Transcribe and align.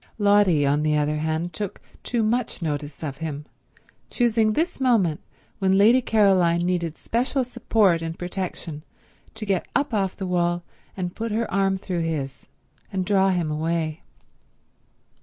Lotty, 0.17 0.65
on 0.65 0.81
the 0.81 0.97
other 0.97 1.17
hand, 1.17 1.53
took 1.53 1.79
too 2.01 2.23
much 2.23 2.59
notice 2.59 3.03
of 3.03 3.17
him, 3.17 3.45
choosing 4.09 4.53
this 4.53 4.79
moment 4.79 5.19
when 5.59 5.77
Lady 5.77 6.01
Caroline 6.01 6.61
needed 6.61 6.97
special 6.97 7.43
support 7.43 8.01
and 8.01 8.17
protection 8.17 8.81
to 9.35 9.45
get 9.45 9.67
up 9.75 9.93
off 9.93 10.15
the 10.15 10.25
wall 10.25 10.63
and 10.97 11.13
put 11.15 11.31
her 11.31 11.45
arm 11.53 11.77
through 11.77 12.01
his 12.01 12.47
and 12.91 13.05
draw 13.05 13.29
him 13.29 13.51
away. 13.51 14.01